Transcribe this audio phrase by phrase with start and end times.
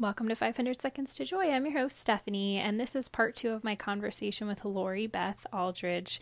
[0.00, 1.52] Welcome to 500 Seconds to Joy.
[1.52, 5.46] I'm your host, Stephanie, and this is part two of my conversation with Lori Beth
[5.52, 6.18] Auldridge.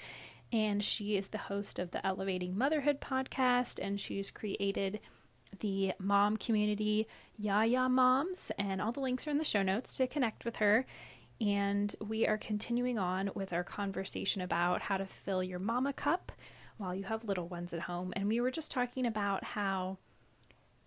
[0.52, 5.00] And she is the host of the Elevating Motherhood podcast, and she's created
[5.60, 7.08] the mom community,
[7.38, 10.84] Yaya Moms, and all the links are in the show notes to connect with her.
[11.40, 16.30] And we are continuing on with our conversation about how to fill your mama cup
[16.76, 18.12] while you have little ones at home.
[18.16, 19.96] And we were just talking about how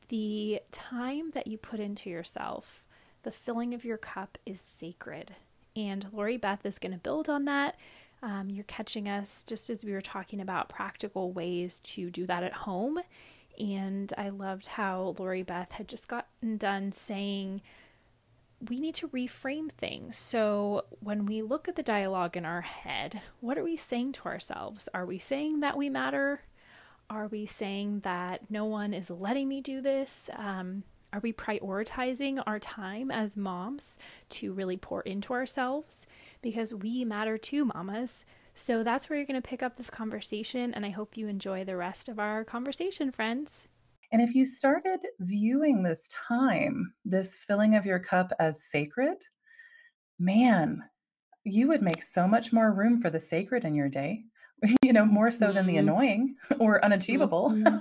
[0.10, 2.86] the time that you put into yourself,
[3.24, 5.36] the filling of your cup is sacred.
[5.76, 7.76] And Lori Beth is going to build on that.
[8.22, 12.44] Um, you're catching us just as we were talking about practical ways to do that
[12.44, 13.00] at home.
[13.60, 17.62] And I loved how Lori Beth had just gotten done saying,
[18.70, 20.18] we need to reframe things.
[20.18, 24.26] So, when we look at the dialogue in our head, what are we saying to
[24.26, 24.88] ourselves?
[24.94, 26.42] Are we saying that we matter?
[27.10, 30.30] Are we saying that no one is letting me do this?
[30.36, 33.98] Um, are we prioritizing our time as moms
[34.30, 36.08] to really pour into ourselves?
[36.42, 38.26] Because we matter too, mamas.
[38.56, 41.64] So that's where you're going to pick up this conversation, and I hope you enjoy
[41.64, 43.68] the rest of our conversation, friends.
[44.12, 49.18] And if you started viewing this time, this filling of your cup as sacred,
[50.18, 50.82] man,
[51.44, 54.24] you would make so much more room for the sacred in your day.
[54.82, 55.90] you know, more so than the mm-hmm.
[55.90, 57.52] annoying or unachievable.
[57.52, 57.78] Mm-hmm.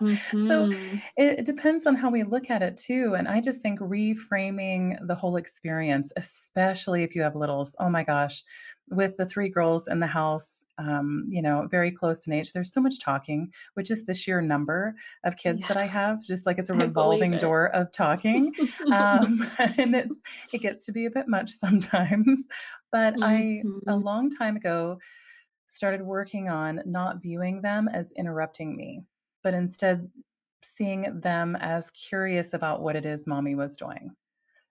[0.00, 0.46] Mm-hmm.
[0.46, 0.70] so
[1.16, 3.14] it, it, depends on how we look at it too.
[3.16, 8.04] And I just think reframing the whole experience, especially if you have littles, oh my
[8.04, 8.44] gosh,
[8.88, 12.72] with the three girls in the house, um, you know, very close in age, there's
[12.72, 15.68] so much talking, which is the sheer number of kids yeah.
[15.68, 18.52] that I have, just like it's a revolving door of talking.
[18.92, 19.44] um,
[19.78, 20.18] and it's,
[20.52, 22.46] it gets to be a bit much sometimes.
[22.92, 23.90] But I, a mm-hmm.
[23.90, 24.98] long time ago,
[25.66, 29.02] started working on not viewing them as interrupting me,
[29.42, 30.08] but instead
[30.62, 34.10] seeing them as curious about what it is mommy was doing.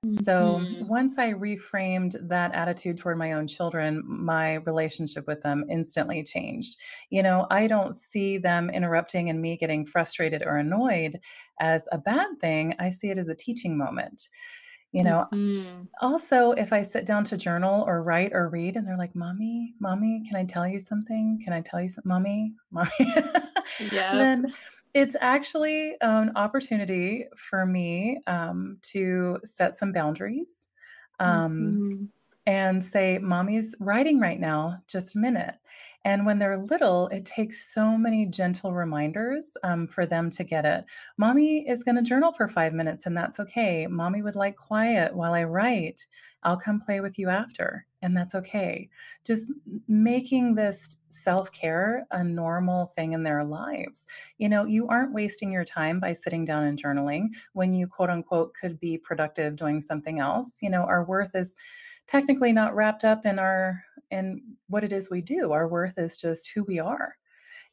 [0.05, 0.23] Mm-hmm.
[0.23, 6.23] So once I reframed that attitude toward my own children, my relationship with them instantly
[6.23, 6.77] changed.
[7.09, 11.19] You know, I don't see them interrupting and me getting frustrated or annoyed
[11.59, 12.75] as a bad thing.
[12.77, 14.29] I see it as a teaching moment
[14.95, 15.83] you know mm-hmm.
[16.01, 19.73] also if i sit down to journal or write or read and they're like mommy
[19.79, 22.89] mommy can i tell you something can i tell you something mommy mommy
[23.91, 24.53] yeah then
[24.93, 30.67] it's actually an opportunity for me um, to set some boundaries
[31.19, 32.05] um, mm-hmm.
[32.47, 35.55] and say mommy's writing right now just a minute
[36.05, 40.63] and when they're little, it takes so many gentle reminders um, for them to get
[40.63, 40.85] it.
[41.17, 43.87] Mommy is going to journal for five minutes, and that's okay.
[43.87, 46.05] Mommy would like quiet while I write.
[46.43, 48.87] I'll come play with you after, and that's okay.
[49.25, 49.51] Just
[49.87, 54.05] making this self care a normal thing in their lives.
[54.37, 58.11] You know, you aren't wasting your time by sitting down and journaling when you quote
[58.11, 60.59] unquote could be productive doing something else.
[60.61, 61.55] You know, our worth is
[62.05, 63.83] technically not wrapped up in our
[64.15, 65.51] in what it is we do.
[65.51, 67.15] Our worth is just who we are.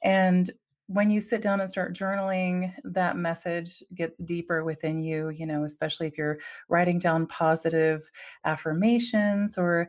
[0.03, 0.51] And
[0.89, 5.65] when you sit down and start journaling, that message gets deeper within you, you know,
[5.65, 6.39] especially if you're
[6.69, 8.11] writing down positive
[8.45, 9.89] affirmations or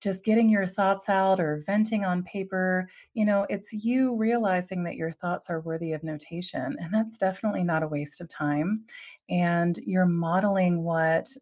[0.00, 4.96] just getting your thoughts out or venting on paper, you know, it's you realizing that
[4.96, 6.76] your thoughts are worthy of notation.
[6.78, 8.84] And that's definitely not a waste of time.
[9.30, 11.34] And you're modeling what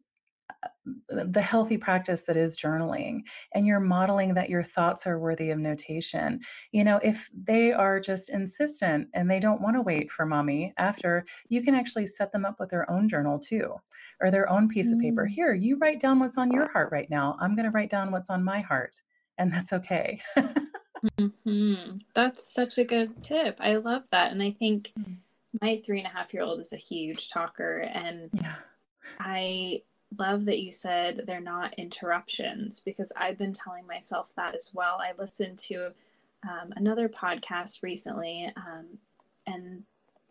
[1.09, 3.23] the healthy practice that is journaling
[3.55, 6.41] and you're modeling that your thoughts are worthy of notation
[6.73, 10.73] you know if they are just insistent and they don't want to wait for mommy
[10.79, 13.75] after you can actually set them up with their own journal too
[14.21, 14.95] or their own piece mm.
[14.95, 15.31] of paper mm.
[15.31, 18.11] here you write down what's on your heart right now i'm going to write down
[18.11, 19.03] what's on my heart
[19.39, 20.21] and that's okay
[21.19, 21.97] mm-hmm.
[22.15, 25.17] that's such a good tip i love that and i think mm.
[25.61, 28.57] my three and a half year old is a huge talker and yeah.
[29.21, 29.81] i
[30.19, 34.99] love that you said they're not interruptions because I've been telling myself that as well.
[35.01, 35.93] I listened to
[36.49, 38.99] um, another podcast recently, um,
[39.47, 39.85] and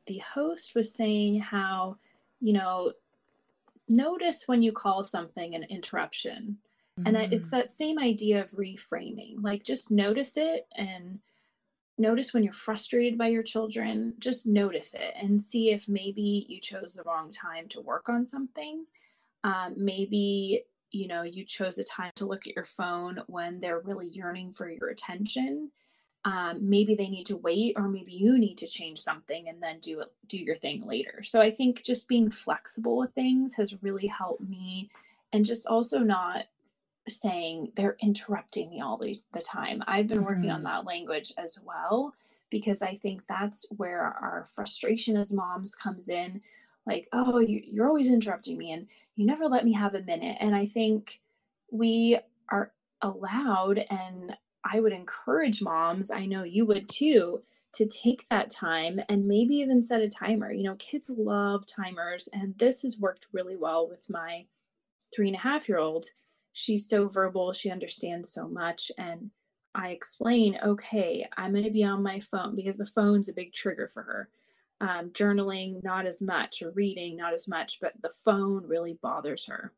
[0.07, 1.97] the host was saying how,
[2.39, 2.93] you know,
[3.87, 6.57] notice when you call something an interruption.
[6.99, 7.15] Mm-hmm.
[7.15, 7.51] And it's mm.
[7.51, 9.35] that same idea of reframing.
[9.41, 11.19] Like, just notice it and
[11.97, 14.15] notice when you're frustrated by your children.
[14.19, 18.25] Just notice it and see if maybe you chose the wrong time to work on
[18.25, 18.85] something
[19.43, 23.79] um, maybe you know you chose a time to look at your phone when they're
[23.79, 25.71] really yearning for your attention
[26.23, 29.79] um, maybe they need to wait or maybe you need to change something and then
[29.79, 33.81] do it do your thing later so i think just being flexible with things has
[33.81, 34.89] really helped me
[35.33, 36.45] and just also not
[37.07, 40.27] saying they're interrupting me all the, the time i've been mm-hmm.
[40.27, 40.65] working on mm-hmm.
[40.65, 42.13] that language as well
[42.51, 46.39] because i think that's where our frustration as moms comes in
[46.85, 50.37] like, oh, you, you're always interrupting me and you never let me have a minute.
[50.39, 51.21] And I think
[51.71, 52.17] we
[52.49, 57.41] are allowed, and I would encourage moms, I know you would too,
[57.73, 60.51] to take that time and maybe even set a timer.
[60.51, 64.45] You know, kids love timers, and this has worked really well with my
[65.15, 66.05] three and a half year old.
[66.53, 68.91] She's so verbal, she understands so much.
[68.97, 69.31] And
[69.73, 73.53] I explain, okay, I'm going to be on my phone because the phone's a big
[73.53, 74.29] trigger for her.
[74.81, 79.45] Um, journaling, not as much, or reading, not as much, but the phone really bothers
[79.45, 79.73] her.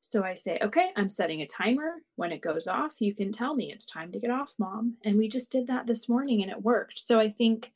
[0.00, 2.02] So I say, okay, I'm setting a timer.
[2.16, 4.96] When it goes off, you can tell me it's time to get off, mom.
[5.04, 6.98] And we just did that this morning and it worked.
[6.98, 7.70] So I think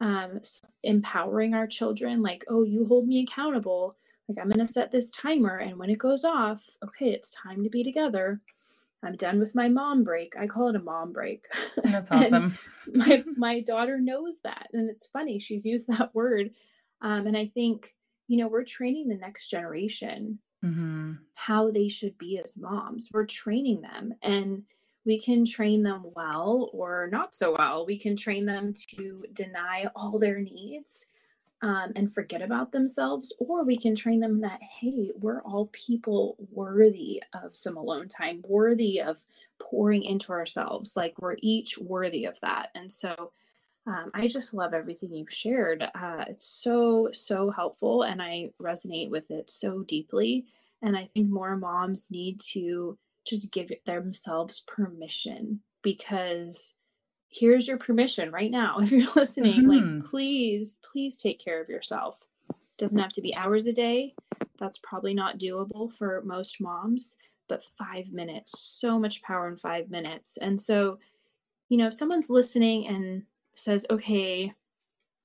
[0.00, 0.40] um,
[0.82, 3.94] empowering our children, like, oh, you hold me accountable.
[4.26, 5.58] Like, I'm going to set this timer.
[5.58, 8.40] And when it goes off, okay, it's time to be together.
[9.04, 10.34] I'm done with my mom break.
[10.36, 11.46] I call it a mom break.
[11.84, 12.58] That's awesome.
[12.92, 16.50] my my daughter knows that, and it's funny she's used that word.
[17.00, 17.94] Um, and I think
[18.28, 21.12] you know we're training the next generation mm-hmm.
[21.34, 23.08] how they should be as moms.
[23.12, 24.64] We're training them, and
[25.04, 27.84] we can train them well or not so well.
[27.86, 31.06] We can train them to deny all their needs
[31.64, 36.36] um, and forget about themselves, or we can train them that, hey, we're all people
[36.52, 39.16] worthy of some alone time, worthy of
[39.58, 40.94] pouring into ourselves.
[40.94, 42.68] Like we're each worthy of that.
[42.74, 43.32] And so
[43.86, 45.82] um, I just love everything you've shared.
[45.82, 50.44] Uh, it's so, so helpful, and I resonate with it so deeply.
[50.82, 56.74] And I think more moms need to just give themselves permission because
[57.34, 59.96] here's your permission right now if you're listening mm-hmm.
[59.96, 62.18] like please please take care of yourself.
[62.76, 64.14] Doesn't have to be hours a day.
[64.58, 67.16] That's probably not doable for most moms
[67.46, 70.38] but five minutes so much power in five minutes.
[70.38, 70.98] And so
[71.68, 73.22] you know if someone's listening and
[73.54, 74.52] says okay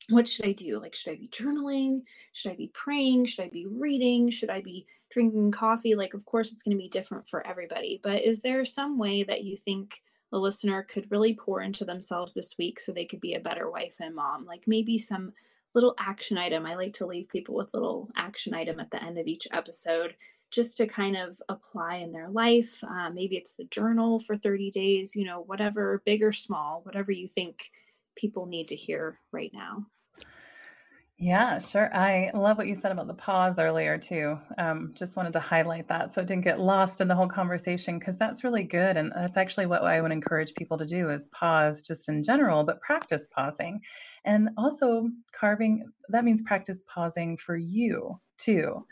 [0.10, 0.80] what should i do?
[0.80, 2.02] Like should i be journaling?
[2.34, 3.26] Should i be praying?
[3.26, 4.32] Should i be reading?
[4.32, 5.94] Should i be drinking coffee?
[5.94, 9.24] Like of course it's going to be different for everybody but is there some way
[9.24, 13.20] that you think a listener could really pour into themselves this week so they could
[13.20, 14.46] be a better wife and mom.
[14.46, 15.34] Like maybe some
[15.74, 16.66] little action item.
[16.66, 20.16] I like to leave people with little action item at the end of each episode
[20.52, 22.84] just to kind of apply in their life.
[22.84, 27.12] Uh, maybe it's the journal for 30 days, you know, whatever, big or small, whatever
[27.12, 27.72] you think
[28.16, 29.86] people need to hear right now.
[31.21, 31.94] Yeah, sure.
[31.94, 34.39] I love what you said about the pause earlier too.
[34.57, 38.00] Um, just wanted to highlight that so it didn't get lost in the whole conversation
[38.00, 41.27] because that's really good, and that's actually what I would encourage people to do is
[41.30, 43.81] pause just in general, but practice pausing,
[44.24, 45.92] and also carving.
[46.07, 48.86] That means practice pausing for you too.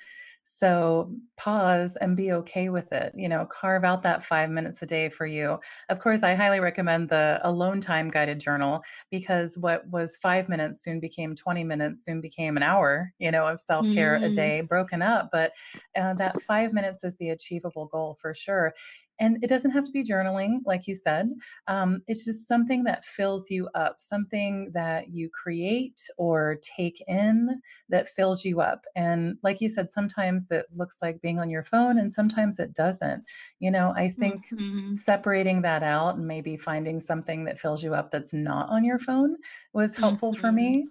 [0.50, 3.12] So pause and be okay with it.
[3.18, 5.60] You know, carve out that five minutes a day for you.
[5.90, 10.82] Of course, I highly recommend the alone time guided journal because what was five minutes
[10.82, 14.24] soon became 20 minutes, soon became an hour, you know, of self care mm-hmm.
[14.24, 15.28] a day broken up.
[15.34, 15.52] But
[15.98, 18.74] uh, that five minutes is the achievable goal for sure.
[19.20, 21.32] And it doesn't have to be journaling, like you said.
[21.68, 27.62] Um, it's just something that fills you up, something that you create or take in
[27.90, 28.86] that fills you up.
[28.96, 32.74] And like you said, sometimes it looks like being on your phone and sometimes it
[32.74, 33.24] doesn't.
[33.60, 34.94] You know, I think mm-hmm.
[34.94, 39.00] separating that out and maybe finding something that fills you up that's not on your
[39.00, 39.38] phone
[39.74, 40.42] was helpful mm-hmm.
[40.42, 40.86] for me.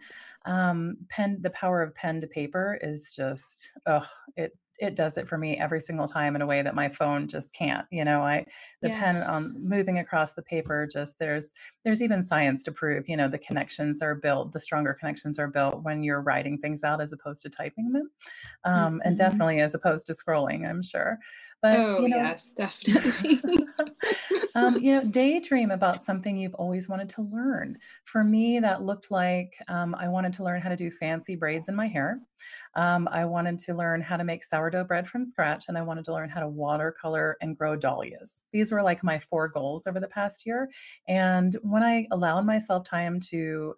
[0.46, 4.06] Um, pen, the power of pen to paper is just, oh,
[4.37, 7.26] it it does it for me every single time in a way that my phone
[7.26, 8.44] just can't you know i
[8.82, 8.98] the yes.
[8.98, 11.53] pen on moving across the paper just there's
[11.84, 15.48] there's even science to prove you know the connections are built the stronger connections are
[15.48, 18.10] built when you're writing things out as opposed to typing them
[18.65, 18.98] um, mm-hmm.
[19.05, 21.19] and definitely as opposed to scrolling i'm sure
[21.63, 23.41] but oh, you know yes definitely
[24.55, 29.10] um, you know daydream about something you've always wanted to learn for me that looked
[29.10, 32.20] like um, i wanted to learn how to do fancy braids in my hair
[32.75, 36.05] um, I wanted to learn how to make sourdough bread from scratch, and I wanted
[36.06, 38.43] to learn how to watercolor and grow dahlias.
[38.53, 40.70] These were like my four goals over the past year.
[41.08, 43.75] And when I allowed myself time to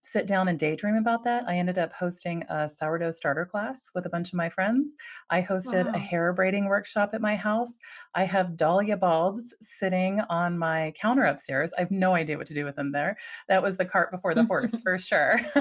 [0.00, 4.06] sit down and daydream about that, I ended up hosting a sourdough starter class with
[4.06, 4.94] a bunch of my friends.
[5.30, 5.92] I hosted wow.
[5.94, 7.78] a hair braiding workshop at my house.
[8.14, 11.72] I have dahlia bulbs sitting on my counter upstairs.
[11.76, 13.16] I have no idea what to do with them there.
[13.48, 15.40] That was the cart before the horse for sure.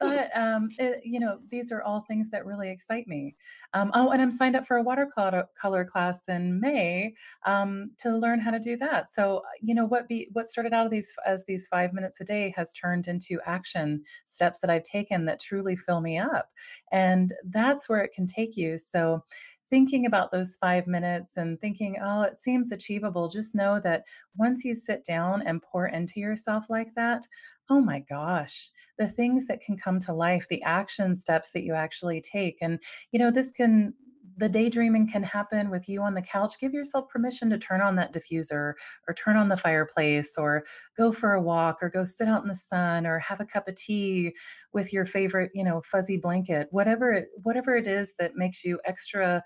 [0.00, 3.36] but um, it, you know, these are all things that really excite me.
[3.74, 8.40] Um, oh, and I'm signed up for a watercolor class in May um, to learn
[8.40, 9.10] how to do that.
[9.10, 12.24] So, you know, what be what started out of these as these five minutes a
[12.24, 16.48] day has turned turned into action steps that I've taken that truly fill me up.
[16.92, 18.78] And that's where it can take you.
[18.78, 19.24] So
[19.68, 24.04] thinking about those five minutes and thinking, oh, it seems achievable, just know that
[24.36, 27.26] once you sit down and pour into yourself like that,
[27.68, 31.74] oh my gosh, the things that can come to life, the action steps that you
[31.74, 32.58] actually take.
[32.60, 33.92] And, you know, this can
[34.36, 36.54] the daydreaming can happen with you on the couch.
[36.60, 38.74] Give yourself permission to turn on that diffuser
[39.08, 40.64] or turn on the fireplace or
[40.96, 43.68] go for a walk or go sit out in the sun or have a cup
[43.68, 44.34] of tea
[44.72, 46.68] with your favorite, you know, fuzzy blanket.
[46.70, 49.40] Whatever it, whatever it is that makes you extra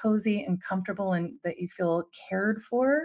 [0.00, 3.02] cozy and comfortable and that you feel cared for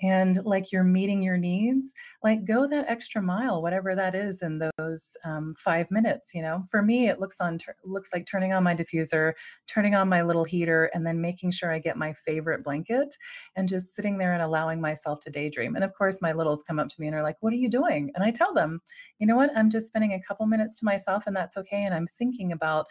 [0.00, 4.60] and like you're meeting your needs like go that extra mile whatever that is in
[4.78, 6.64] those um, five minutes you know?
[6.70, 9.32] For me it looks on looks like turning on my diffuser
[9.66, 13.16] turning on my little heater and then making sure i get my favorite blanket
[13.56, 15.74] and just sitting there and allowing myself to daydream.
[15.74, 17.68] And of course my littles come up to me and are like what are you
[17.68, 18.10] doing?
[18.14, 18.80] And i tell them
[19.18, 19.50] you know what?
[19.56, 22.86] I'm just spending a couple minutes to myself and that's okay and i'm thinking about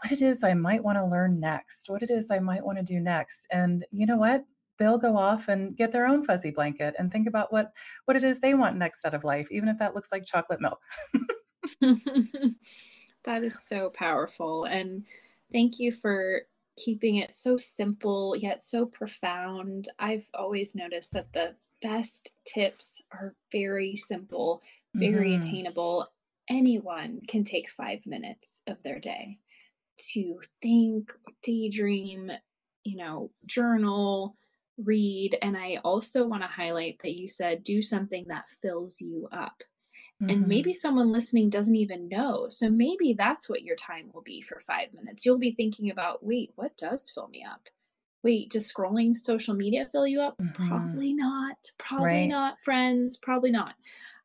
[0.00, 2.78] what it is i might want to learn next what it is i might want
[2.78, 3.46] to do next.
[3.50, 4.44] And you know what
[4.78, 7.72] they'll go off and get their own fuzzy blanket and think about what
[8.04, 10.60] what it is they want next out of life even if that looks like chocolate
[10.60, 10.82] milk.
[13.24, 15.04] That is so powerful and
[15.50, 16.42] thank you for
[16.76, 19.88] keeping it so simple yet so profound.
[19.98, 24.62] I've always noticed that the best tips are very simple
[24.96, 25.46] very mm-hmm.
[25.46, 26.06] attainable.
[26.48, 29.38] Anyone can take five minutes of their day
[30.12, 31.10] to think
[31.42, 32.30] daydream
[32.84, 34.34] you know journal
[34.82, 35.38] read.
[35.42, 39.62] And I also want to highlight that you said do something that fills you up.
[40.22, 40.30] Mm-hmm.
[40.30, 42.46] And maybe someone listening doesn't even know.
[42.48, 45.26] So maybe that's what your time will be for five minutes.
[45.26, 47.68] You'll be thinking about, wait, what does fill me up?
[48.22, 50.36] Wait, does scrolling social media fill you up?
[50.38, 50.68] Mm-hmm.
[50.68, 51.56] Probably not.
[51.78, 52.28] Probably right.
[52.28, 53.18] not, friends.
[53.18, 53.74] Probably not.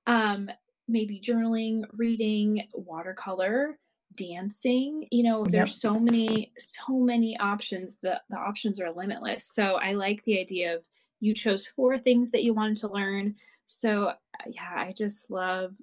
[0.08, 0.50] Um,
[0.88, 3.77] maybe journaling, reading, watercolor,
[4.18, 5.94] dancing you know there's yep.
[5.94, 7.98] so many so many options.
[8.01, 9.50] The the options are limitless.
[9.53, 10.88] So i like the idea of
[11.20, 13.36] you chose four things that you wanted to learn.
[13.65, 14.15] So uh,
[14.48, 15.75] yeah i just love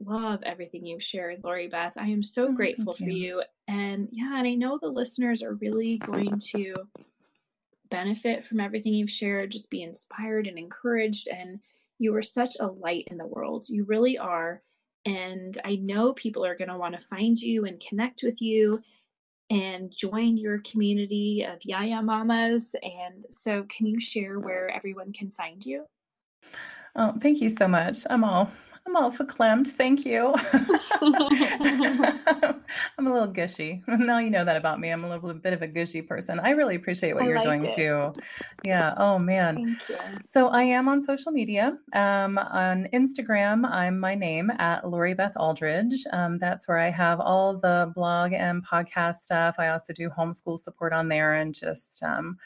[0.00, 1.96] love everything you've shared lori beth.
[1.96, 3.42] I am so oh, grateful for you.
[3.68, 6.74] And yeah and i know the listeners are really going to
[7.90, 11.28] benefit from everything you've shared just be inspired and encouraged.
[11.28, 11.60] And
[11.98, 13.68] you are such a light in the world.
[13.68, 14.62] You really are
[15.04, 18.82] and I know people are going to want to find you and connect with you
[19.50, 22.74] and join your community of Yaya Mamas.
[22.82, 25.84] And so, can you share where everyone can find you?
[26.96, 27.98] Oh, thank you so much.
[28.08, 28.50] I'm all
[28.86, 29.68] I'm all verklempt.
[29.68, 30.34] Thank you.
[32.98, 33.82] I'm a little gushy.
[34.04, 34.90] Now you know that about me.
[34.90, 36.40] I'm a little bit of a gushy person.
[36.40, 37.74] I really appreciate what I you're like doing it.
[37.74, 38.12] too.
[38.64, 38.94] Yeah.
[38.96, 39.78] Oh man.
[40.26, 41.78] So I am on social media.
[41.94, 46.00] Um, on Instagram, I'm my name at Lori Beth Auldridge.
[46.12, 49.56] Um, that's where I have all the blog and podcast stuff.
[49.58, 52.36] I also do homeschool support on there and just um,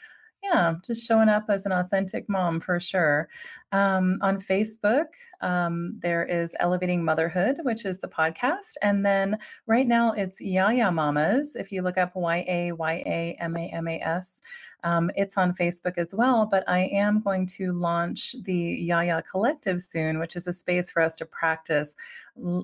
[0.43, 3.27] yeah, just showing up as an authentic mom for sure.
[3.71, 5.07] Um, on Facebook,
[5.41, 8.75] um, there is Elevating Motherhood, which is the podcast.
[8.81, 11.55] And then right now it's Yaya Mamas.
[11.55, 14.41] If you look up Y A Y A M A M A S,
[14.83, 19.81] um, it's on Facebook as well, but I am going to launch the Yaya Collective
[19.81, 21.95] soon, which is a space for us to practice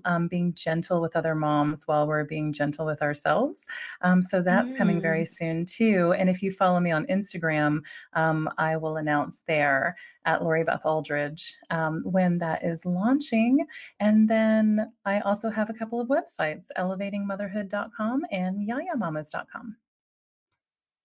[0.05, 3.67] um, being gentle with other moms while we're being gentle with ourselves.
[4.01, 4.77] Um, so that's mm.
[4.77, 5.27] coming very mm.
[5.27, 6.13] soon too.
[6.17, 7.81] And if you follow me on Instagram,
[8.13, 13.65] um, I will announce there at Lori Beth Auldridge um, when that is launching.
[13.99, 19.75] And then I also have a couple of websites, elevatingmotherhood.com and yayamamas.com.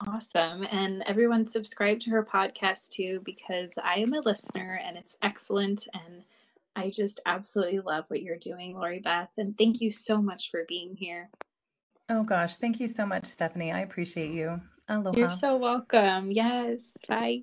[0.07, 0.67] Awesome.
[0.71, 5.87] And everyone subscribe to her podcast too, because I am a listener and it's excellent.
[5.93, 6.25] And
[6.75, 9.31] I just absolutely love what you're doing, Lori Beth.
[9.37, 11.29] And thank you so much for being here.
[12.09, 13.73] Oh gosh, thank you so much, Stephanie.
[13.73, 14.61] I appreciate you.
[14.89, 15.17] Aloha.
[15.17, 16.33] You're so welcome.
[16.33, 16.93] Yes.
[17.07, 17.43] Bye.